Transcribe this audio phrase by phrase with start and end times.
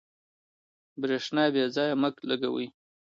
[1.01, 2.67] برېښنا بې ځایه مه لګوئ.